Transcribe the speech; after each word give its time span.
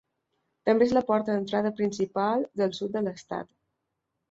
També 0.69 0.87
és 0.89 0.95
la 0.97 1.03
porta 1.09 1.35
d'entrada 1.35 1.73
principal 1.81 2.47
del 2.63 2.75
sud 2.81 2.99
de 2.99 3.07
l'Estat. 3.11 3.55